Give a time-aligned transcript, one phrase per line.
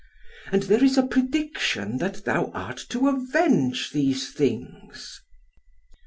[0.51, 5.21] And there is a prediction that thou art to avenge these things."